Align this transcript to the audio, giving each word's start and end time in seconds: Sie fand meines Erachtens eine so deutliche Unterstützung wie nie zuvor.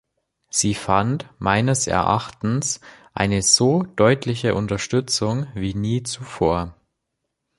Sie 0.49 0.73
fand 0.73 1.29
meines 1.37 1.85
Erachtens 1.85 2.81
eine 3.13 3.43
so 3.43 3.83
deutliche 3.83 4.55
Unterstützung 4.55 5.45
wie 5.53 5.75
nie 5.75 6.01
zuvor. 6.01 6.75